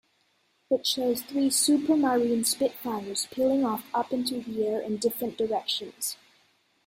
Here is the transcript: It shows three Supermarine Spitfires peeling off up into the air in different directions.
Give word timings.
It 0.71 0.87
shows 0.87 1.21
three 1.21 1.51
Supermarine 1.51 2.43
Spitfires 2.43 3.27
peeling 3.29 3.63
off 3.63 3.85
up 3.93 4.11
into 4.11 4.41
the 4.41 4.65
air 4.65 4.81
in 4.81 4.97
different 4.97 5.37
directions. 5.37 6.17